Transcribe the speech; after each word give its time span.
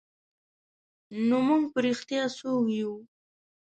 نو 1.27 1.37
موږ 1.47 1.63
په 1.73 1.79
رښتیا 1.85 2.23
څوک 2.37 2.65
یو؟ 2.79 2.93